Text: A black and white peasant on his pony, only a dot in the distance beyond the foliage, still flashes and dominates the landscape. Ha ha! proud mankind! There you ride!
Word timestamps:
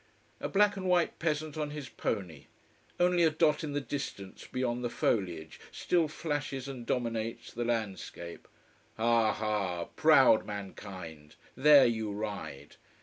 A 0.39 0.49
black 0.49 0.75
and 0.77 0.87
white 0.89 1.19
peasant 1.19 1.57
on 1.57 1.69
his 1.69 1.87
pony, 1.87 2.45
only 2.99 3.21
a 3.21 3.29
dot 3.29 3.63
in 3.63 3.73
the 3.73 3.79
distance 3.79 4.47
beyond 4.47 4.83
the 4.83 4.89
foliage, 4.89 5.59
still 5.71 6.07
flashes 6.07 6.67
and 6.67 6.87
dominates 6.87 7.53
the 7.53 7.65
landscape. 7.65 8.47
Ha 8.97 9.31
ha! 9.31 9.85
proud 9.95 10.43
mankind! 10.47 11.35
There 11.55 11.85
you 11.85 12.11
ride! 12.11 12.77